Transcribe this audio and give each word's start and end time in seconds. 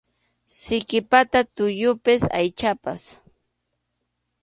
Siki 0.59 0.99
pata 1.11 1.41
tullupas 1.59 2.21
aychapas. 2.41 3.01